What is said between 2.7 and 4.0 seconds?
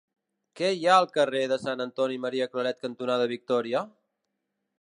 cantonada Victòria?